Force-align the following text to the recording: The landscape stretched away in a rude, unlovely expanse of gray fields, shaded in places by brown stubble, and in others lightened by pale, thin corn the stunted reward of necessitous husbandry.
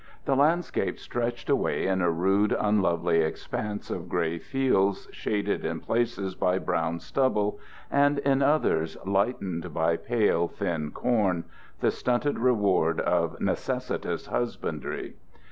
The 0.25 0.35
landscape 0.35 0.97
stretched 0.99 1.47
away 1.47 1.85
in 1.85 2.01
a 2.01 2.09
rude, 2.09 2.55
unlovely 2.59 3.21
expanse 3.21 3.91
of 3.91 4.09
gray 4.09 4.39
fields, 4.39 5.07
shaded 5.11 5.63
in 5.63 5.79
places 5.79 6.33
by 6.33 6.57
brown 6.57 6.99
stubble, 6.99 7.59
and 7.91 8.17
in 8.17 8.41
others 8.41 8.97
lightened 9.05 9.71
by 9.75 9.97
pale, 9.97 10.47
thin 10.47 10.89
corn 10.89 11.43
the 11.81 11.91
stunted 11.91 12.39
reward 12.39 12.99
of 12.99 13.39
necessitous 13.39 14.25
husbandry. 14.25 15.13